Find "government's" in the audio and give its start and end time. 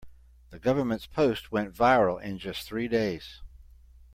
0.57-1.05